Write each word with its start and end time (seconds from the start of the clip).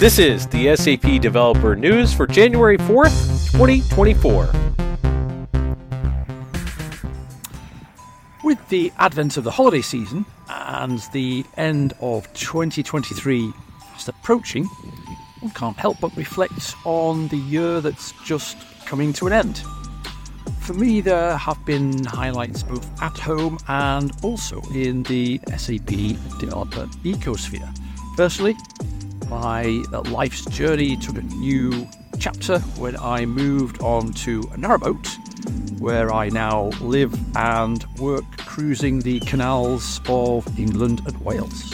This 0.00 0.18
is 0.18 0.46
the 0.46 0.74
SAP 0.76 1.20
Developer 1.20 1.76
News 1.76 2.14
for 2.14 2.26
January 2.26 2.78
4th, 2.78 3.52
2024. 3.52 4.50
With 8.42 8.68
the 8.70 8.90
advent 8.96 9.36
of 9.36 9.44
the 9.44 9.50
holiday 9.50 9.82
season 9.82 10.24
and 10.48 11.00
the 11.12 11.44
end 11.58 11.92
of 12.00 12.32
2023 12.32 13.52
fast 13.92 14.08
approaching, 14.08 14.64
one 15.40 15.52
can't 15.52 15.76
help 15.76 16.00
but 16.00 16.16
reflect 16.16 16.74
on 16.86 17.28
the 17.28 17.36
year 17.36 17.82
that's 17.82 18.12
just 18.24 18.56
coming 18.86 19.12
to 19.12 19.26
an 19.26 19.34
end. 19.34 19.62
For 20.60 20.72
me, 20.72 21.02
there 21.02 21.36
have 21.36 21.62
been 21.66 22.06
highlights 22.06 22.62
both 22.62 23.02
at 23.02 23.18
home 23.18 23.58
and 23.68 24.12
also 24.22 24.62
in 24.74 25.02
the 25.02 25.42
SAP 25.58 26.16
developer 26.40 26.86
ecosphere. 27.04 27.70
Firstly, 28.16 28.56
my 29.30 29.62
life's 30.10 30.44
journey 30.46 30.96
took 30.96 31.16
a 31.16 31.22
new 31.22 31.88
chapter 32.18 32.58
when 32.76 32.96
I 32.96 33.24
moved 33.26 33.80
on 33.80 34.12
to 34.14 34.40
a 34.52 34.56
narrowboat, 34.56 35.06
where 35.78 36.12
I 36.12 36.30
now 36.30 36.70
live 36.80 37.16
and 37.36 37.84
work 37.98 38.24
cruising 38.38 38.98
the 38.98 39.20
canals 39.20 40.00
of 40.08 40.58
England 40.58 41.02
and 41.06 41.16
Wales. 41.24 41.72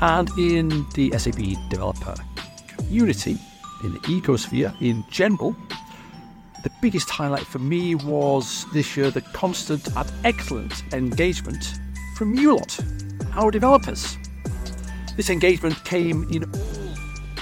And 0.00 0.30
in 0.38 0.86
the 0.94 1.10
SAP 1.18 1.68
developer 1.68 2.14
community, 2.68 3.36
in 3.82 3.94
the 3.94 4.00
ecosphere 4.00 4.72
in 4.80 5.04
general, 5.10 5.56
the 6.62 6.70
biggest 6.80 7.10
highlight 7.10 7.44
for 7.44 7.58
me 7.58 7.96
was 7.96 8.66
this 8.72 8.96
year 8.96 9.10
the 9.10 9.20
constant 9.20 9.88
and 9.96 10.12
excellent 10.22 10.84
engagement 10.94 11.80
from 12.16 12.34
you 12.36 12.54
lot, 12.54 12.78
our 13.34 13.50
developers. 13.50 14.16
This 15.16 15.28
engagement 15.28 15.84
came 15.84 16.24
in 16.30 16.44
all 16.44 16.82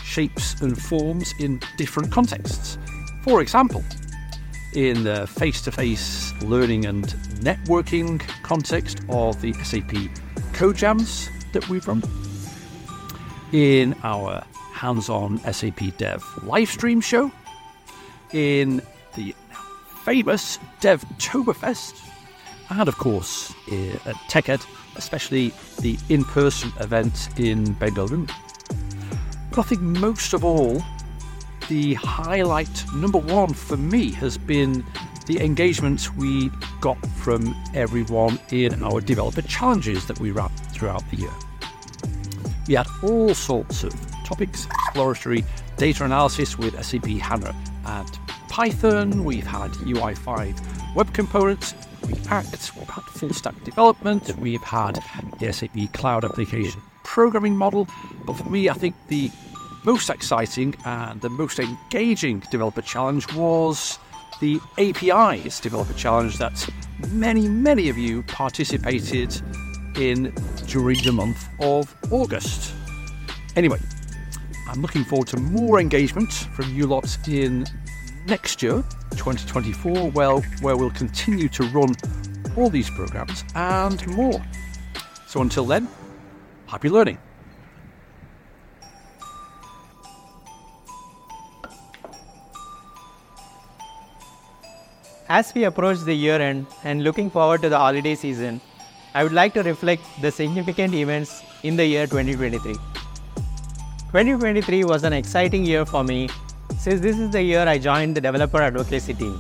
shapes 0.03 0.61
and 0.61 0.81
forms 0.81 1.33
in 1.39 1.61
different 1.77 2.11
contexts. 2.11 2.79
For 3.23 3.41
example, 3.41 3.85
in 4.75 5.05
the 5.05 5.27
face 5.27 5.63
to 5.63 5.73
face 5.73 6.33
learning 6.43 6.87
and 6.87 7.07
networking 7.41 8.21
context 8.43 9.01
of 9.09 9.41
the 9.41 9.53
SAP 9.65 9.93
Code 10.53 10.77
Jams 10.77 11.29
that 11.53 11.69
we've 11.69 11.87
run, 11.87 12.03
in 13.53 13.95
our 14.03 14.45
hands 14.73 15.09
on 15.09 15.39
SAP 15.53 15.97
Dev 15.97 16.23
livestream 16.43 17.03
show, 17.03 17.31
in 18.33 18.83
the 19.15 19.35
famous 20.05 20.59
DevToberfest, 20.81 22.01
and 22.71 22.89
of 22.89 22.97
course 22.99 23.53
eh, 23.71 23.93
at 24.07 24.17
TechEd, 24.29 24.65
especially 24.97 25.53
the 25.81 25.99
in 26.09 26.25
person 26.25 26.73
event 26.81 27.29
in 27.39 27.75
Bengaluru. 27.77 28.31
But 29.51 29.59
I 29.59 29.63
think 29.63 29.81
most 29.81 30.33
of 30.33 30.45
all, 30.45 30.83
the 31.69 31.95
highlight 31.95 32.85
number 32.95 33.19
one 33.19 33.55
for 33.55 33.77
me 33.77 34.13
has 34.13 34.37
been 34.37 34.85
the 35.27 35.41
engagement 35.41 36.17
we 36.17 36.51
got 36.81 36.99
from 37.17 37.55
everyone 37.75 38.39
in 38.51 38.83
our 38.83 39.01
developer 39.01 39.43
challenges 39.43 40.07
that 40.07 40.19
we 40.19 40.31
ran 40.31 40.49
throughout 40.73 41.09
the 41.11 41.17
year. 41.17 41.31
We 42.67 42.75
had 42.75 42.87
all 43.03 43.35
sorts 43.35 43.85
of 43.85 43.95
topics, 44.25 44.67
exploratory 44.67 45.45
data 45.77 46.05
analysis 46.05 46.59
with 46.59 46.83
SAP 46.85 47.07
HANA 47.07 47.55
and 47.87 48.19
Python, 48.49 49.25
we've 49.25 49.47
had 49.47 49.71
UI5 49.71 50.80
web 50.95 51.13
components, 51.15 51.75
React, 52.03 52.73
we've 52.77 52.89
had 52.89 53.05
full 53.05 53.33
stack 53.33 53.63
development, 53.65 54.37
we've 54.39 54.63
had 54.63 54.99
the 55.39 55.53
SAP 55.53 55.93
Cloud 55.93 56.25
Application 56.25 56.81
Programming 57.05 57.57
Model. 57.57 57.87
But 58.27 58.35
for 58.35 58.49
me, 58.49 58.69
I 58.69 58.75
think 58.75 58.95
the 59.09 59.31
most 59.85 60.11
exciting 60.11 60.75
and 60.85 61.21
the 61.21 61.31
most 61.31 61.59
engaging 61.59 62.41
developer 62.51 62.83
challenge 62.83 63.33
was 63.35 63.99
the 64.41 64.61
APIs 64.79 65.61
developer 65.61 65.93
challenge 65.95 66.39
that 66.39 66.69
many, 67.13 67.49
many 67.49 67.89
of 67.89 67.97
you 67.97 68.23
participated 68.25 69.41
in 69.97 70.35
during 70.67 71.03
the 71.03 71.13
month 71.13 71.49
of 71.61 71.95
August. 72.11 72.75
Anyway, 73.57 73.79
I'm 74.69 74.81
looking 74.83 75.05
forward 75.05 75.29
to 75.29 75.37
more 75.39 75.81
engagement 75.81 76.33
from 76.33 76.75
you 76.75 76.87
lots 76.87 77.19
in 77.29 77.67
next 78.27 78.63
year, 78.63 78.85
2024, 79.13 80.11
well, 80.11 80.41
where 80.61 80.77
we'll 80.77 80.91
continue 80.91 81.49
to 81.49 81.65
run 81.65 81.95
all 82.57 82.71
these 82.71 82.91
programs 82.91 83.45
and 83.55 84.07
more. 84.09 84.45
So 85.27 85.41
until 85.41 85.65
then, 85.65 85.89
happy 86.67 86.89
learning. 86.89 87.19
As 95.29 95.55
we 95.55 95.63
approach 95.63 96.01
the 96.01 96.13
year 96.13 96.41
end 96.41 96.67
and 96.83 97.05
looking 97.05 97.31
forward 97.31 97.63
to 97.63 97.69
the 97.69 97.79
holiday 97.79 98.17
season, 98.17 98.61
I 99.15 99.23
would 99.23 99.33
like 99.33 99.55
to 99.55 99.63
reflect 99.63 100.03
the 100.21 100.33
significant 100.33 100.93
events 100.93 101.43
in 101.63 101.77
the 101.77 101.87
year 101.87 102.07
2023. 102.07 102.75
2023 102.75 104.85
was 104.85 105.05
an 105.05 105.13
exciting 105.13 105.65
year 105.65 105.87
for 105.87 106.03
me 106.03 106.29
since 106.81 107.03
this 107.03 107.19
is 107.19 107.29
the 107.29 107.43
year 107.43 107.69
I 107.69 107.77
joined 107.77 108.17
the 108.17 108.23
developer 108.23 108.63
advocacy 108.63 109.13
team. 109.13 109.39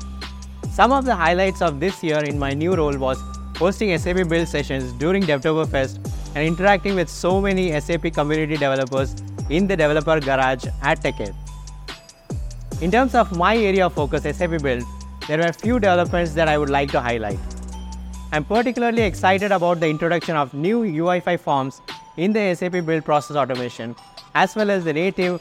Some 0.70 0.92
of 0.92 1.06
the 1.06 1.14
highlights 1.16 1.62
of 1.62 1.80
this 1.80 2.02
year 2.02 2.18
in 2.18 2.38
my 2.38 2.52
new 2.52 2.74
role 2.74 2.98
was 2.98 3.18
hosting 3.56 3.96
SAP 3.96 4.28
build 4.28 4.46
sessions 4.46 4.92
during 5.04 5.22
DevToberfest 5.22 6.06
and 6.34 6.46
interacting 6.46 6.94
with 6.96 7.08
so 7.08 7.40
many 7.40 7.80
SAP 7.80 8.12
community 8.12 8.58
developers 8.58 9.14
in 9.48 9.66
the 9.66 9.74
developer 9.74 10.20
garage 10.20 10.66
at 10.82 11.00
TechEd. 11.02 11.34
In 12.82 12.90
terms 12.90 13.14
of 13.14 13.34
my 13.34 13.56
area 13.56 13.86
of 13.86 13.94
focus, 13.94 14.22
SAP 14.36 14.60
Build, 14.62 14.84
there 15.26 15.38
were 15.38 15.46
a 15.46 15.52
few 15.52 15.80
developments 15.80 16.34
that 16.34 16.46
I 16.46 16.58
would 16.58 16.70
like 16.70 16.90
to 16.92 17.00
highlight. 17.00 17.38
I'm 18.32 18.44
particularly 18.44 19.02
excited 19.02 19.50
about 19.50 19.80
the 19.80 19.88
introduction 19.88 20.36
of 20.36 20.52
new 20.52 20.82
UI5 20.82 21.40
forms 21.40 21.80
in 22.18 22.34
the 22.34 22.54
SAP 22.54 22.84
Build 22.84 23.06
process 23.06 23.36
automation, 23.36 23.96
as 24.34 24.54
well 24.54 24.70
as 24.70 24.84
the 24.84 24.92
native 24.92 25.40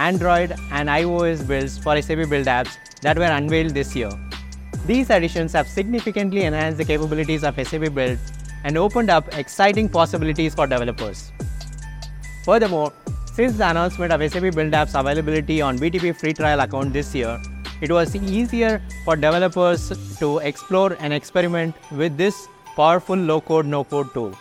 Android 0.00 0.52
and 0.72 0.88
iOS 0.88 1.46
builds 1.46 1.76
for 1.76 2.00
SAP 2.00 2.20
Build 2.30 2.46
apps 2.46 2.76
that 3.02 3.18
were 3.18 3.32
unveiled 3.38 3.74
this 3.74 3.94
year. 3.94 4.10
These 4.86 5.10
additions 5.10 5.52
have 5.52 5.68
significantly 5.68 6.44
enhanced 6.44 6.78
the 6.78 6.86
capabilities 6.86 7.44
of 7.44 7.56
SAP 7.56 7.92
Build 7.94 8.18
and 8.64 8.78
opened 8.78 9.10
up 9.10 9.36
exciting 9.36 9.90
possibilities 9.90 10.54
for 10.54 10.66
developers. 10.66 11.32
Furthermore, 12.46 12.94
since 13.34 13.58
the 13.58 13.68
announcement 13.68 14.10
of 14.10 14.22
SAP 14.32 14.54
Build 14.54 14.72
Apps 14.72 14.98
availability 14.98 15.60
on 15.60 15.78
BTP 15.78 16.16
free 16.18 16.32
trial 16.32 16.60
account 16.60 16.94
this 16.94 17.14
year, 17.14 17.38
it 17.82 17.90
was 17.90 18.16
easier 18.16 18.82
for 19.04 19.16
developers 19.16 19.92
to 20.18 20.38
explore 20.38 20.96
and 20.98 21.12
experiment 21.12 21.74
with 21.92 22.16
this 22.16 22.48
powerful 22.74 23.16
low-code, 23.16 23.66
no-code 23.66 24.14
tool. 24.14 24.34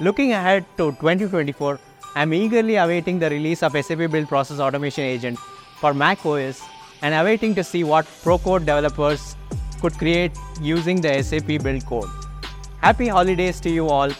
Looking 0.00 0.32
ahead 0.34 0.64
to 0.76 0.92
2024, 0.92 1.80
I'm 2.14 2.32
eagerly 2.32 2.76
awaiting 2.76 3.18
the 3.18 3.30
release 3.30 3.62
of 3.62 3.72
SAP 3.72 4.10
Build 4.10 4.28
Process 4.28 4.58
Automation 4.58 5.04
Agent 5.04 5.38
for 5.80 5.94
Mac 5.94 6.24
OS 6.24 6.62
and 7.02 7.14
awaiting 7.14 7.54
to 7.54 7.62
see 7.62 7.84
what 7.84 8.06
ProCode 8.06 8.60
developers 8.60 9.36
could 9.80 9.96
create 9.98 10.32
using 10.60 11.00
the 11.00 11.22
SAP 11.22 11.62
Build 11.62 11.86
code. 11.86 12.08
Happy 12.80 13.08
holidays 13.08 13.60
to 13.60 13.70
you 13.70 13.88
all 13.88 14.10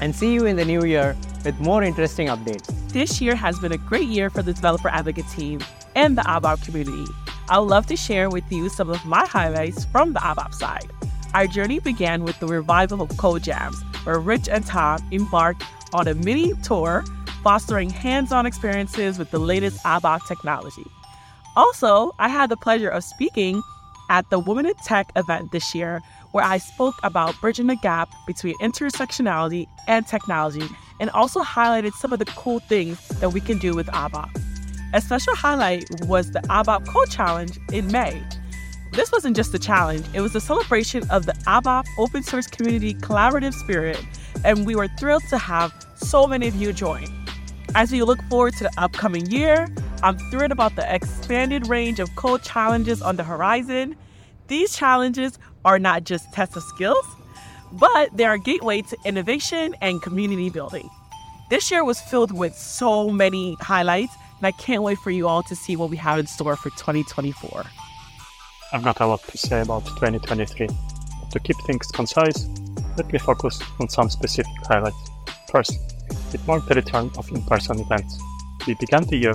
and 0.00 0.14
see 0.14 0.34
you 0.34 0.46
in 0.46 0.56
the 0.56 0.64
new 0.64 0.84
year 0.84 1.16
with 1.44 1.58
more 1.60 1.82
interesting 1.82 2.28
updates. 2.28 2.66
This 2.88 3.20
year 3.20 3.34
has 3.34 3.58
been 3.58 3.72
a 3.72 3.78
great 3.78 4.08
year 4.08 4.30
for 4.30 4.42
the 4.42 4.52
developer 4.52 4.88
advocate 4.88 5.28
team 5.28 5.60
and 5.94 6.16
the 6.16 6.22
ABAP 6.22 6.64
community. 6.64 7.10
I 7.48 7.58
would 7.58 7.68
love 7.68 7.86
to 7.86 7.96
share 7.96 8.30
with 8.30 8.44
you 8.50 8.68
some 8.68 8.90
of 8.90 9.04
my 9.04 9.26
highlights 9.26 9.84
from 9.86 10.12
the 10.12 10.20
ABAP 10.20 10.54
side. 10.54 10.90
Our 11.34 11.46
journey 11.46 11.80
began 11.80 12.22
with 12.22 12.38
the 12.38 12.46
revival 12.46 13.00
of 13.02 13.16
Code 13.16 13.42
Jams, 13.42 13.82
where 14.04 14.18
Rich 14.18 14.48
and 14.48 14.64
Tom 14.66 15.00
embarked 15.12 15.64
on 15.92 16.08
a 16.08 16.14
mini 16.14 16.52
tour 16.62 17.04
fostering 17.42 17.90
hands 17.90 18.32
on 18.32 18.46
experiences 18.46 19.18
with 19.18 19.30
the 19.30 19.38
latest 19.38 19.82
ABAP 19.84 20.26
technology. 20.26 20.86
Also, 21.56 22.14
I 22.18 22.28
had 22.28 22.50
the 22.50 22.56
pleasure 22.56 22.88
of 22.88 23.04
speaking 23.04 23.62
at 24.08 24.28
the 24.30 24.38
Women 24.38 24.66
in 24.66 24.74
Tech 24.84 25.10
event 25.16 25.52
this 25.52 25.74
year, 25.74 26.00
where 26.32 26.44
I 26.44 26.58
spoke 26.58 26.94
about 27.02 27.34
bridging 27.40 27.66
the 27.66 27.76
gap 27.76 28.08
between 28.26 28.56
intersectionality 28.58 29.66
and 29.86 30.06
technology 30.06 30.66
and 31.00 31.10
also 31.10 31.40
highlighted 31.40 31.92
some 31.92 32.12
of 32.12 32.18
the 32.18 32.24
cool 32.26 32.60
things 32.60 33.08
that 33.20 33.30
we 33.30 33.40
can 33.40 33.58
do 33.58 33.74
with 33.74 33.86
ABAP. 33.88 34.30
A 34.94 35.00
special 35.00 35.34
highlight 35.34 35.84
was 36.06 36.30
the 36.32 36.40
ABAP 36.40 36.86
Code 36.86 37.10
Challenge 37.10 37.58
in 37.72 37.90
May. 37.90 38.22
This 38.92 39.10
wasn't 39.10 39.36
just 39.36 39.54
a 39.54 39.58
challenge, 39.58 40.04
it 40.12 40.20
was 40.20 40.34
a 40.34 40.40
celebration 40.40 41.08
of 41.08 41.24
the 41.24 41.32
ABAP 41.46 41.86
open 41.96 42.22
source 42.22 42.46
community 42.46 42.92
collaborative 42.92 43.54
spirit, 43.54 43.98
and 44.44 44.66
we 44.66 44.76
were 44.76 44.86
thrilled 44.98 45.22
to 45.30 45.38
have 45.38 45.72
so 45.96 46.26
many 46.26 46.46
of 46.46 46.54
you 46.54 46.74
join. 46.74 47.06
As 47.74 47.90
we 47.90 48.02
look 48.02 48.20
forward 48.28 48.54
to 48.58 48.64
the 48.64 48.72
upcoming 48.76 49.24
year, 49.30 49.66
I'm 50.02 50.18
thrilled 50.30 50.52
about 50.52 50.76
the 50.76 50.94
expanded 50.94 51.68
range 51.68 52.00
of 52.00 52.14
code 52.16 52.42
challenges 52.42 53.00
on 53.00 53.16
the 53.16 53.24
horizon. 53.24 53.96
These 54.48 54.76
challenges 54.76 55.38
are 55.64 55.78
not 55.78 56.04
just 56.04 56.30
tests 56.34 56.56
of 56.56 56.62
skills, 56.62 57.06
but 57.72 58.14
they 58.14 58.26
are 58.26 58.34
a 58.34 58.38
gateway 58.38 58.82
to 58.82 58.96
innovation 59.06 59.74
and 59.80 60.02
community 60.02 60.50
building. 60.50 60.90
This 61.48 61.70
year 61.70 61.82
was 61.82 61.98
filled 61.98 62.36
with 62.36 62.54
so 62.54 63.08
many 63.08 63.56
highlights, 63.58 64.12
and 64.36 64.46
I 64.46 64.50
can't 64.50 64.82
wait 64.82 64.98
for 64.98 65.10
you 65.10 65.28
all 65.28 65.42
to 65.44 65.56
see 65.56 65.76
what 65.76 65.88
we 65.88 65.96
have 65.96 66.18
in 66.18 66.26
store 66.26 66.56
for 66.56 66.68
2024. 66.70 67.64
I've 68.74 68.82
got 68.82 69.00
a 69.00 69.06
lot 69.06 69.22
to 69.24 69.36
say 69.36 69.60
about 69.60 69.84
2023. 69.84 70.66
To 70.66 71.40
keep 71.40 71.56
things 71.66 71.88
concise, 71.88 72.48
let 72.96 73.12
me 73.12 73.18
focus 73.18 73.60
on 73.78 73.90
some 73.90 74.08
specific 74.08 74.50
highlights. 74.66 74.96
First, 75.50 75.78
it 76.32 76.46
marked 76.46 76.70
the 76.70 76.76
return 76.76 77.10
of 77.18 77.30
in-person 77.30 77.80
events. 77.80 78.18
We 78.66 78.72
began 78.80 79.04
the 79.04 79.18
year 79.18 79.34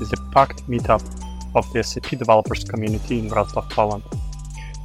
with 0.00 0.12
a 0.12 0.30
packed 0.32 0.68
meetup 0.68 1.04
of 1.54 1.72
the 1.72 1.84
SAP 1.84 2.18
developers 2.18 2.64
community 2.64 3.20
in 3.20 3.28
Wrocław, 3.30 3.70
Poland. 3.70 4.02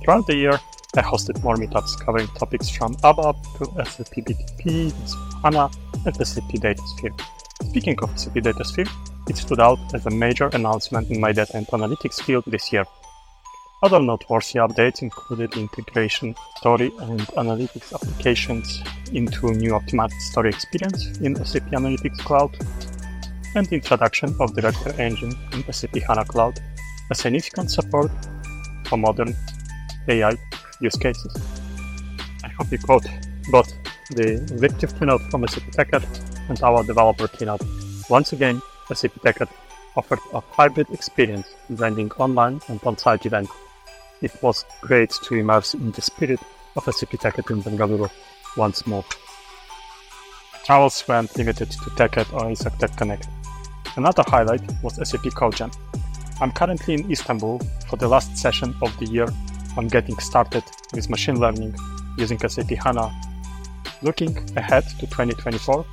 Throughout 0.03 0.27
the 0.27 0.35
year, 0.35 0.59
I 0.95 1.01
hosted 1.01 1.43
more 1.43 1.55
meetups 1.55 1.99
covering 1.99 2.27
topics 2.27 2.69
from 2.69 2.93
ABAP 2.97 3.35
to 3.57 3.85
SAP 3.85 4.13
BTP, 4.25 4.93
HANA, 5.41 5.71
and 6.05 6.27
SAP 6.27 6.51
DataSphere. 6.61 7.19
Speaking 7.69 7.97
of 8.03 8.17
SAP 8.19 8.35
DataSphere, 8.35 8.89
it 9.27 9.37
stood 9.37 9.59
out 9.59 9.79
as 9.95 10.05
a 10.05 10.11
major 10.11 10.49
announcement 10.53 11.09
in 11.09 11.19
my 11.19 11.31
data 11.31 11.57
and 11.57 11.65
analytics 11.67 12.21
field 12.21 12.43
this 12.45 12.71
year. 12.71 12.85
Other 13.83 13.99
noteworthy 13.99 14.57
updates 14.57 15.03
included 15.03 15.55
integration 15.55 16.33
story 16.55 16.91
and 16.99 17.19
analytics 17.37 17.93
applications 17.93 18.81
into 19.13 19.51
new 19.51 19.73
optimized 19.73 20.19
story 20.19 20.49
experience 20.49 21.19
in 21.19 21.35
SAP 21.45 21.69
Analytics 21.69 22.17
Cloud, 22.17 22.57
and 23.53 23.71
introduction 23.71 24.35
of 24.39 24.55
Vector 24.55 24.99
Engine 24.99 25.31
in 25.53 25.71
SAP 25.71 25.95
HANA 26.07 26.25
Cloud, 26.25 26.59
a 27.11 27.15
significant 27.15 27.69
support 27.69 28.09
for 28.85 28.97
modern 28.97 29.35
AI 30.07 30.35
use 30.81 30.97
cases. 30.97 31.37
I 32.43 32.47
hope 32.47 32.71
you 32.71 32.79
caught 32.79 33.05
both 33.51 33.71
the 34.09 34.41
executive 34.53 34.97
keynote 34.97 35.21
from 35.29 35.47
SAP 35.47 35.65
TechEd 35.73 36.49
and 36.49 36.63
our 36.63 36.83
developer 36.83 37.27
keynote. 37.27 37.61
Once 38.09 38.33
again, 38.33 38.59
SAP 38.91 39.13
TechEd 39.21 39.49
offered 39.95 40.19
a 40.33 40.39
hybrid 40.39 40.89
experience 40.89 41.45
blending 41.69 42.11
online 42.13 42.59
and 42.69 42.79
on-site 42.83 43.27
events 43.27 43.51
it 44.21 44.31
was 44.41 44.65
great 44.81 45.11
to 45.23 45.35
immerse 45.35 45.73
in 45.73 45.91
the 45.91 46.01
spirit 46.01 46.39
of 46.75 46.83
SAP 46.83 47.11
TechEd 47.11 47.51
in 47.51 47.61
Bangalore 47.61 48.09
once 48.55 48.85
more. 48.87 49.05
Travels 50.65 51.03
weren't 51.07 51.35
limited 51.37 51.71
to 51.71 51.89
TechEd 51.91 52.33
or 52.33 52.41
ASAP 52.51 52.77
Tech 52.77 52.95
Connect. 52.97 53.27
Another 53.95 54.23
highlight 54.27 54.61
was 54.83 54.95
SAP 54.95 55.31
CodeJam. 55.33 55.73
I'm 56.41 56.51
currently 56.51 56.95
in 56.95 57.11
Istanbul 57.11 57.59
for 57.89 57.95
the 57.95 58.07
last 58.07 58.37
session 58.37 58.75
of 58.81 58.95
the 58.99 59.05
year 59.05 59.27
on 59.77 59.87
getting 59.87 60.17
started 60.19 60.63
with 60.93 61.09
machine 61.09 61.39
learning 61.39 61.75
using 62.17 62.37
SAP 62.39 62.69
HANA. 62.69 63.11
Looking 64.01 64.37
ahead 64.57 64.83
to 64.99 65.07
2024, 65.07 65.85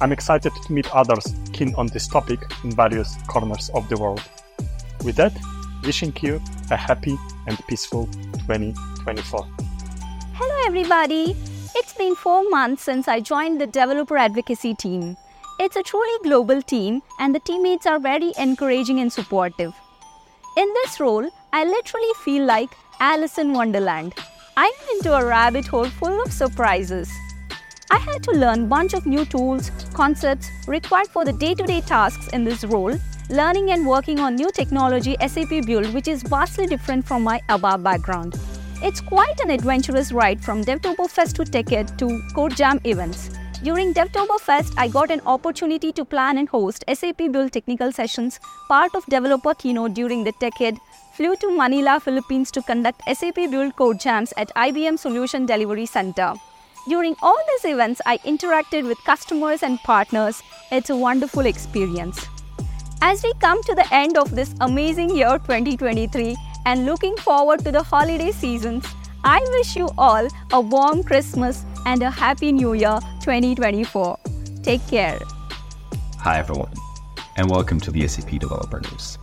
I'm 0.00 0.12
excited 0.12 0.52
to 0.66 0.72
meet 0.72 0.92
others 0.94 1.34
keen 1.52 1.74
on 1.76 1.86
this 1.88 2.08
topic 2.08 2.40
in 2.64 2.72
various 2.72 3.16
corners 3.28 3.70
of 3.74 3.88
the 3.88 3.96
world. 3.96 4.22
With 5.04 5.16
that, 5.16 5.32
wishing 5.84 6.14
you 6.20 6.40
a 6.70 6.76
happy 6.76 7.18
and 7.46 7.58
peaceful 7.66 8.06
2024. 8.46 9.46
Hello, 10.34 10.66
everybody. 10.66 11.36
It's 11.74 11.94
been 11.94 12.14
four 12.14 12.48
months 12.50 12.82
since 12.82 13.08
I 13.08 13.20
joined 13.20 13.60
the 13.60 13.66
developer 13.66 14.16
advocacy 14.16 14.74
team. 14.74 15.16
It's 15.58 15.76
a 15.76 15.82
truly 15.82 16.18
global 16.22 16.62
team, 16.62 17.02
and 17.18 17.34
the 17.34 17.40
teammates 17.40 17.86
are 17.86 17.98
very 17.98 18.32
encouraging 18.38 19.00
and 19.00 19.12
supportive. 19.12 19.72
In 20.56 20.72
this 20.74 21.00
role, 21.00 21.28
I 21.52 21.64
literally 21.64 22.12
feel 22.24 22.44
like 22.44 22.70
Alice 23.00 23.38
in 23.38 23.52
Wonderland. 23.52 24.14
I 24.56 24.66
am 24.66 24.96
into 24.96 25.14
a 25.16 25.24
rabbit 25.24 25.66
hole 25.66 25.88
full 25.88 26.22
of 26.22 26.32
surprises. 26.32 27.10
I 27.90 27.98
had 27.98 28.22
to 28.24 28.32
learn 28.32 28.64
a 28.64 28.66
bunch 28.66 28.94
of 28.94 29.06
new 29.06 29.24
tools, 29.24 29.70
concepts 29.94 30.50
required 30.66 31.08
for 31.08 31.24
the 31.24 31.32
day 31.32 31.54
to 31.54 31.64
day 31.64 31.80
tasks 31.80 32.28
in 32.28 32.44
this 32.44 32.64
role 32.64 32.98
learning 33.32 33.70
and 33.70 33.86
working 33.86 34.18
on 34.18 34.34
new 34.36 34.50
technology 34.50 35.16
SAP 35.26 35.64
Build, 35.64 35.86
which 35.94 36.06
is 36.06 36.22
vastly 36.22 36.66
different 36.66 37.06
from 37.06 37.22
my 37.22 37.40
ABAP 37.48 37.82
background. 37.82 38.38
It's 38.82 39.00
quite 39.00 39.40
an 39.40 39.48
adventurous 39.48 40.12
ride 40.12 40.44
from 40.44 40.62
Devtoberfest 40.62 41.32
to 41.36 41.44
TechEd 41.44 41.96
to 41.96 42.04
CodeJam 42.34 42.86
events. 42.86 43.30
During 43.62 43.94
Devtoberfest, 43.94 44.74
I 44.76 44.88
got 44.88 45.10
an 45.10 45.22
opportunity 45.24 45.92
to 45.92 46.04
plan 46.04 46.36
and 46.36 46.46
host 46.46 46.84
SAP 46.92 47.16
Build 47.32 47.52
technical 47.52 47.90
sessions, 47.90 48.38
part 48.68 48.94
of 48.94 49.06
developer 49.06 49.54
keynote 49.54 49.94
during 49.94 50.24
the 50.24 50.32
TechEd, 50.32 50.76
flew 51.14 51.34
to 51.36 51.56
Manila, 51.56 52.00
Philippines 52.00 52.50
to 52.50 52.60
conduct 52.60 53.00
SAP 53.10 53.36
Build 53.36 53.76
code 53.76 53.98
jams 53.98 54.34
at 54.36 54.54
IBM 54.56 54.98
Solution 54.98 55.46
Delivery 55.46 55.86
Center. 55.86 56.34
During 56.86 57.16
all 57.22 57.38
these 57.48 57.72
events, 57.72 58.02
I 58.04 58.18
interacted 58.18 58.86
with 58.86 58.98
customers 59.04 59.62
and 59.62 59.78
partners. 59.78 60.42
It's 60.70 60.90
a 60.90 60.96
wonderful 60.96 61.46
experience. 61.46 62.26
As 63.04 63.20
we 63.24 63.32
come 63.40 63.60
to 63.64 63.74
the 63.74 63.84
end 63.92 64.16
of 64.16 64.30
this 64.30 64.54
amazing 64.60 65.16
year 65.16 65.36
2023 65.36 66.36
and 66.66 66.86
looking 66.86 67.16
forward 67.16 67.64
to 67.64 67.72
the 67.72 67.82
holiday 67.82 68.30
seasons, 68.30 68.86
I 69.24 69.40
wish 69.50 69.74
you 69.74 69.90
all 69.98 70.28
a 70.52 70.60
warm 70.60 71.02
Christmas 71.02 71.64
and 71.84 72.00
a 72.04 72.08
happy 72.08 72.52
New 72.52 72.74
Year 72.74 73.00
2024. 73.22 74.18
Take 74.62 74.86
care. 74.86 75.18
Hi, 76.18 76.38
everyone, 76.38 76.72
and 77.34 77.50
welcome 77.50 77.80
to 77.80 77.90
the 77.90 78.06
SAP 78.06 78.38
Developer 78.38 78.80
News. 78.80 79.18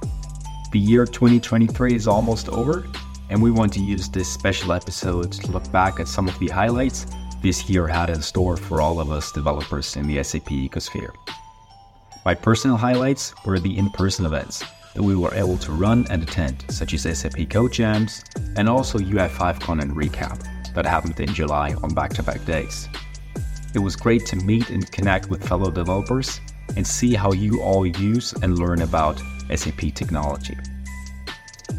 The 0.74 0.80
year 0.80 1.06
2023 1.06 1.96
is 1.96 2.06
almost 2.06 2.50
over, 2.50 2.86
and 3.30 3.42
we 3.42 3.50
want 3.50 3.72
to 3.76 3.80
use 3.80 4.10
this 4.10 4.28
special 4.28 4.74
episode 4.74 5.32
to 5.32 5.52
look 5.54 5.72
back 5.72 6.02
at 6.02 6.10
some 6.10 6.28
of 6.28 6.38
the 6.40 6.50
highlights 6.50 7.06
this 7.42 7.70
year 7.70 7.88
had 7.88 8.10
in 8.10 8.22
store 8.22 8.58
for 8.58 8.82
all 8.82 9.00
of 9.00 9.10
us 9.10 9.32
developers 9.32 9.96
in 9.96 10.06
the 10.06 10.22
SAP 10.22 10.50
ecosphere. 10.50 11.14
My 12.30 12.36
personal 12.36 12.78
highlights 12.78 13.34
were 13.44 13.58
the 13.58 13.76
in 13.76 13.90
person 13.90 14.24
events 14.24 14.64
that 14.94 15.02
we 15.02 15.16
were 15.16 15.34
able 15.34 15.58
to 15.58 15.72
run 15.72 16.06
and 16.12 16.22
attend, 16.22 16.64
such 16.70 16.94
as 16.94 17.18
SAP 17.18 17.50
Code 17.50 17.74
Jams 17.74 18.24
and 18.56 18.70
also 18.70 19.00
UI5Con 19.00 19.82
and 19.82 19.94
Recap 19.94 20.40
that 20.76 20.86
happened 20.86 21.20
in 21.20 21.34
July 21.34 21.74
on 21.82 21.96
back 21.96 22.14
to 22.14 22.22
back 22.22 22.46
days. 22.46 22.88
It 23.74 23.80
was 23.80 23.96
great 23.96 24.28
to 24.28 24.36
meet 24.36 24.70
and 24.70 24.92
connect 24.92 25.32
with 25.32 25.48
fellow 25.48 25.72
developers 25.72 26.40
and 26.78 26.86
see 26.86 27.16
how 27.16 27.32
you 27.32 27.64
all 27.64 27.84
use 27.84 28.34
and 28.44 28.60
learn 28.60 28.84
about 28.84 29.20
SAP 29.56 29.96
technology. 29.96 30.56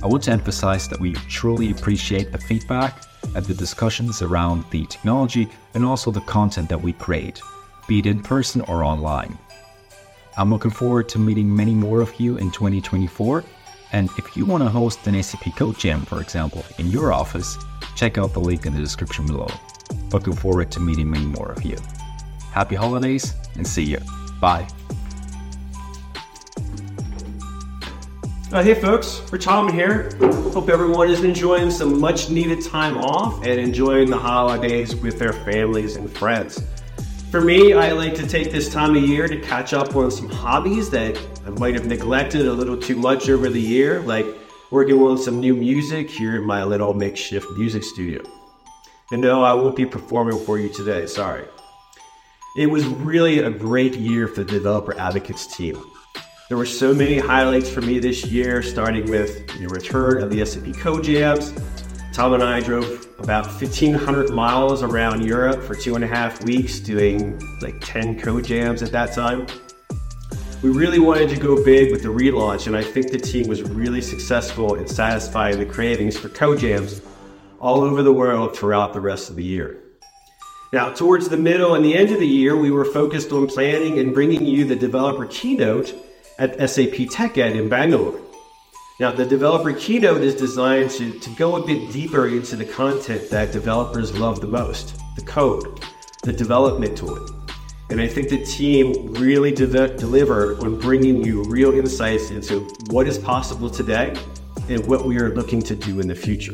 I 0.02 0.08
want 0.08 0.25
to 0.25 0.32
emphasize 0.32 0.88
that 0.88 0.99
we 0.99 1.12
truly 1.29 1.70
appreciate 1.70 2.32
the 2.32 2.38
feedback 2.38 3.05
and 3.37 3.44
the 3.47 3.55
discussions 3.55 4.20
around 4.20 4.64
the 4.73 4.85
technology 4.87 5.49
and 5.75 5.85
also 5.85 6.11
the 6.11 6.23
content 6.23 6.69
that 6.70 6.82
we 6.82 6.93
create, 6.93 7.41
be 7.87 8.00
it 8.00 8.06
in 8.06 8.20
person 8.20 8.62
or 8.62 8.82
online. 8.82 9.38
I'm 10.37 10.50
looking 10.50 10.71
forward 10.71 11.09
to 11.11 11.19
meeting 11.19 11.55
many 11.55 11.75
more 11.75 12.00
of 12.00 12.19
you 12.21 12.37
in 12.37 12.50
2024. 12.50 13.45
And 13.93 14.09
if 14.16 14.37
you 14.37 14.45
want 14.47 14.62
to 14.62 14.69
host 14.69 15.07
an 15.07 15.21
SAP 15.21 15.57
Code 15.57 15.76
Jam, 15.78 16.02
for 16.02 16.21
example, 16.21 16.64
in 16.78 16.87
your 16.87 17.12
office, 17.12 17.57
check 17.97 18.19
out 18.19 18.33
the 18.33 18.40
link 18.40 18.64
in 18.64 18.73
the 18.73 18.78
description 18.78 19.26
below. 19.26 19.49
Looking 20.12 20.35
forward 20.35 20.71
to 20.73 20.81
meeting 20.81 21.11
many 21.11 21.26
more 21.26 21.50
of 21.52 21.64
you. 21.64 21.76
Happy 22.52 22.76
holidays 22.76 23.35
and 23.57 23.66
see 23.66 23.83
you. 23.83 23.99
Bye. 24.40 24.69
Uh, 28.52 28.64
hey 28.64 28.75
folks, 28.75 29.23
Rich 29.31 29.47
Heilman 29.47 29.73
here. 29.73 30.11
Hope 30.50 30.69
everyone 30.69 31.09
is 31.09 31.23
enjoying 31.23 31.71
some 31.71 32.00
much 32.00 32.31
needed 32.31 32.64
time 32.64 32.97
off 32.99 33.45
and 33.45 33.61
enjoying 33.61 34.11
the 34.11 34.19
holidays 34.19 34.95
with 34.97 35.21
their 35.21 35.33
families 35.33 35.95
and 35.95 36.11
friends. 36.11 36.64
For 37.31 37.41
me, 37.41 37.75
I 37.75 37.93
like 37.93 38.17
to 38.17 38.27
take 38.27 38.51
this 38.51 38.69
time 38.69 38.97
of 38.97 39.05
year 39.05 39.29
to 39.29 39.41
catch 39.41 39.73
up 39.73 39.95
on 39.95 40.11
some 40.11 40.29
hobbies 40.29 40.91
that 40.91 41.17
I 41.47 41.51
might 41.51 41.75
have 41.75 41.87
neglected 41.87 42.45
a 42.45 42.53
little 42.53 42.77
too 42.77 42.97
much 42.97 43.29
over 43.29 43.49
the 43.49 43.61
year, 43.61 44.01
like 44.01 44.27
working 44.73 44.97
on 44.97 45.17
some 45.17 45.39
new 45.39 45.55
music 45.55 46.11
here 46.11 46.35
in 46.35 46.45
my 46.45 46.65
little 46.65 46.93
makeshift 46.93 47.47
music 47.53 47.85
studio. 47.85 48.21
And 49.13 49.23
no, 49.23 49.45
I 49.45 49.53
won't 49.53 49.77
be 49.77 49.87
performing 49.87 50.45
for 50.45 50.59
you 50.59 50.71
today, 50.71 51.07
sorry. 51.07 51.45
It 52.57 52.67
was 52.67 52.85
really 52.85 53.39
a 53.39 53.51
great 53.51 53.95
year 53.95 54.27
for 54.27 54.43
the 54.43 54.51
Developer 54.51 54.99
Advocates 54.99 55.57
team. 55.57 55.81
There 56.49 56.59
were 56.59 56.67
so 56.67 56.93
many 56.93 57.19
highlights 57.19 57.71
for 57.71 57.81
me 57.81 58.01
this 58.01 58.27
year, 58.27 58.61
starting 58.61 59.09
with 59.09 59.47
the 59.57 59.69
return 59.69 60.21
of 60.21 60.31
the 60.31 60.45
SAP 60.45 60.75
Code 60.79 61.05
Jams, 61.05 61.55
Tom 62.21 62.35
and 62.35 62.43
I 62.43 62.61
drove 62.61 63.09
about 63.19 63.47
1,500 63.47 64.29
miles 64.29 64.83
around 64.83 65.25
Europe 65.25 65.65
for 65.65 65.75
two 65.75 65.95
and 65.95 66.05
a 66.05 66.07
half 66.07 66.45
weeks, 66.45 66.79
doing 66.79 67.41
like 67.62 67.77
10 67.81 68.21
code 68.21 68.45
jams 68.45 68.83
at 68.83 68.93
that 68.93 69.15
time. 69.15 69.47
We 70.62 70.69
really 70.69 70.99
wanted 70.99 71.31
to 71.31 71.37
go 71.37 71.65
big 71.65 71.91
with 71.91 72.03
the 72.03 72.11
relaunch, 72.11 72.67
and 72.67 72.77
I 72.77 72.83
think 72.83 73.11
the 73.11 73.17
team 73.17 73.49
was 73.49 73.62
really 73.62 74.03
successful 74.03 74.75
in 74.75 74.87
satisfying 74.87 75.59
the 75.59 75.65
cravings 75.65 76.19
for 76.19 76.29
code 76.29 76.59
jams 76.59 77.00
all 77.59 77.81
over 77.81 78.03
the 78.03 78.12
world 78.12 78.55
throughout 78.55 78.93
the 78.93 79.00
rest 79.00 79.31
of 79.31 79.37
the 79.37 79.45
year. 79.45 79.79
Now, 80.75 80.93
towards 80.93 81.31
the 81.31 81.39
middle 81.39 81.75
and 81.75 81.83
the 81.83 81.95
end 81.95 82.11
of 82.11 82.21
the 82.21 82.29
year, 82.29 82.55
we 82.55 82.71
were 82.71 82.85
focused 82.85 83.33
on 83.33 83.47
planning 83.47 83.99
and 83.99 84.12
bringing 84.12 84.45
you 84.45 84.67
the 84.67 84.77
developer 84.77 85.25
keynote 85.25 85.95
at 86.39 86.53
SAP 86.69 87.09
TechEd 87.09 87.55
in 87.55 87.71
Bangalore. 87.71 88.21
Now, 89.00 89.11
the 89.11 89.25
developer 89.25 89.73
keynote 89.73 90.21
is 90.21 90.35
designed 90.35 90.90
to, 90.90 91.11
to 91.11 91.30
go 91.30 91.57
a 91.57 91.66
bit 91.66 91.90
deeper 91.90 92.28
into 92.28 92.54
the 92.54 92.66
content 92.66 93.30
that 93.30 93.50
developers 93.50 94.14
love 94.19 94.42
the 94.42 94.47
most 94.47 95.00
the 95.16 95.23
code, 95.23 95.80
the 96.23 96.35
development 96.35 96.99
tool. 96.99 97.26
And 97.88 97.99
I 97.99 98.07
think 98.07 98.28
the 98.28 98.45
team 98.45 99.14
really 99.14 99.52
de- 99.52 99.97
delivered 99.97 100.59
on 100.59 100.78
bringing 100.78 101.25
you 101.25 101.45
real 101.45 101.73
insights 101.73 102.30
into 102.30 102.69
what 102.90 103.09
is 103.09 103.16
possible 103.16 103.71
today 103.71 104.14
and 104.69 104.87
what 104.87 105.07
we 105.07 105.19
are 105.19 105.35
looking 105.35 105.62
to 105.62 105.75
do 105.75 106.00
in 106.00 106.07
the 106.07 106.14
future. 106.14 106.52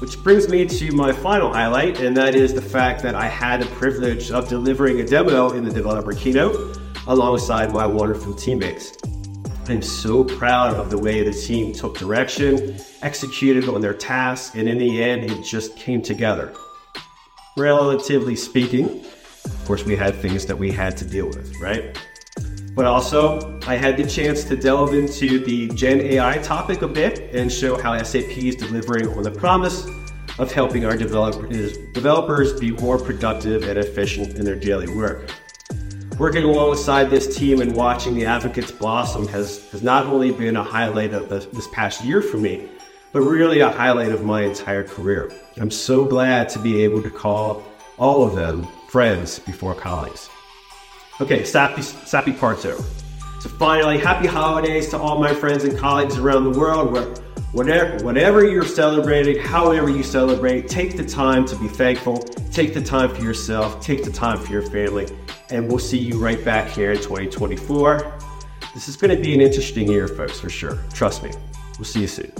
Which 0.00 0.18
brings 0.18 0.50
me 0.50 0.66
to 0.66 0.92
my 0.92 1.12
final 1.12 1.50
highlight, 1.50 1.98
and 2.00 2.14
that 2.14 2.34
is 2.34 2.52
the 2.52 2.60
fact 2.60 3.02
that 3.04 3.14
I 3.14 3.26
had 3.26 3.62
the 3.62 3.66
privilege 3.76 4.30
of 4.30 4.50
delivering 4.50 5.00
a 5.00 5.06
demo 5.06 5.52
in 5.52 5.64
the 5.64 5.72
developer 5.72 6.12
keynote 6.12 6.78
alongside 7.06 7.72
my 7.72 7.86
wonderful 7.86 8.34
teammates. 8.34 8.98
I'm 9.68 9.82
so 9.82 10.24
proud 10.24 10.74
of 10.74 10.90
the 10.90 10.98
way 10.98 11.22
the 11.22 11.32
team 11.32 11.72
took 11.72 11.96
direction, 11.96 12.76
executed 13.02 13.68
on 13.68 13.80
their 13.80 13.94
tasks, 13.94 14.56
and 14.56 14.68
in 14.68 14.78
the 14.78 15.02
end, 15.02 15.30
it 15.30 15.44
just 15.44 15.76
came 15.76 16.02
together. 16.02 16.52
Relatively 17.56 18.34
speaking, 18.34 19.04
of 19.44 19.64
course, 19.66 19.84
we 19.84 19.96
had 19.96 20.14
things 20.16 20.46
that 20.46 20.56
we 20.56 20.72
had 20.72 20.96
to 20.96 21.04
deal 21.04 21.26
with, 21.26 21.54
right? 21.60 21.96
But 22.74 22.86
also, 22.86 23.60
I 23.66 23.76
had 23.76 23.96
the 23.96 24.06
chance 24.06 24.44
to 24.44 24.56
delve 24.56 24.94
into 24.94 25.44
the 25.44 25.68
Gen 25.68 26.00
AI 26.00 26.38
topic 26.38 26.82
a 26.82 26.88
bit 26.88 27.34
and 27.34 27.52
show 27.52 27.76
how 27.80 28.00
SAP 28.02 28.38
is 28.38 28.56
delivering 28.56 29.08
on 29.08 29.22
the 29.22 29.30
promise 29.30 29.86
of 30.38 30.50
helping 30.52 30.84
our 30.84 30.96
developers, 30.96 31.76
developers 31.92 32.58
be 32.58 32.70
more 32.72 32.98
productive 32.98 33.64
and 33.64 33.78
efficient 33.78 34.36
in 34.36 34.44
their 34.44 34.56
daily 34.56 34.88
work. 34.88 35.30
Working 36.20 36.44
alongside 36.44 37.08
this 37.08 37.34
team 37.34 37.62
and 37.62 37.74
watching 37.74 38.14
the 38.14 38.26
advocates 38.26 38.70
blossom 38.70 39.26
has, 39.28 39.66
has 39.70 39.82
not 39.82 40.04
only 40.04 40.30
been 40.30 40.54
a 40.54 40.62
highlight 40.62 41.14
of 41.14 41.30
this, 41.30 41.66
past 41.68 42.04
year 42.04 42.20
for 42.20 42.36
me, 42.36 42.68
but 43.14 43.22
really 43.22 43.60
a 43.60 43.70
highlight 43.70 44.12
of 44.12 44.22
my 44.22 44.42
entire 44.42 44.84
career. 44.84 45.32
I'm 45.56 45.70
so 45.70 46.04
glad 46.04 46.50
to 46.50 46.58
be 46.58 46.84
able 46.84 47.02
to 47.04 47.08
call 47.08 47.62
all 47.96 48.22
of 48.22 48.34
them 48.34 48.68
friends 48.90 49.38
before 49.38 49.74
colleagues. 49.74 50.28
Okay, 51.22 51.42
sappy, 51.42 51.80
sappy 51.80 52.34
part 52.34 52.60
two. 52.60 52.76
So 53.40 53.48
finally, 53.58 53.96
happy 53.96 54.26
holidays 54.26 54.90
to 54.90 54.98
all 54.98 55.18
my 55.18 55.32
friends 55.32 55.64
and 55.64 55.78
colleagues 55.78 56.18
around 56.18 56.52
the 56.52 56.58
world. 56.60 56.92
Where 56.92 57.14
whatever, 57.52 58.04
whatever 58.04 58.44
you're 58.44 58.64
celebrating, 58.64 59.38
however 59.38 59.88
you 59.88 60.02
celebrate, 60.02 60.68
take 60.68 60.96
the 60.96 61.04
time 61.04 61.44
to 61.46 61.56
be 61.56 61.68
thankful. 61.68 62.18
Take 62.52 62.74
the 62.74 62.82
time 62.82 63.14
for 63.14 63.22
yourself. 63.22 63.80
Take 63.80 64.04
the 64.04 64.12
time 64.12 64.38
for 64.38 64.52
your 64.52 64.62
family. 64.62 65.06
And 65.50 65.68
we'll 65.68 65.78
see 65.78 65.98
you 65.98 66.18
right 66.18 66.44
back 66.44 66.68
here 66.68 66.92
in 66.92 66.98
2024. 66.98 68.18
This 68.74 68.88
is 68.88 68.96
going 68.96 69.16
to 69.16 69.22
be 69.22 69.34
an 69.34 69.40
interesting 69.40 69.88
year, 69.88 70.06
folks, 70.06 70.38
for 70.38 70.48
sure. 70.48 70.78
Trust 70.92 71.22
me. 71.22 71.30
We'll 71.78 71.86
see 71.86 72.02
you 72.02 72.06
soon. 72.06 72.32